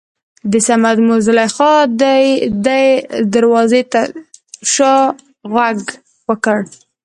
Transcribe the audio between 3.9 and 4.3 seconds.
تر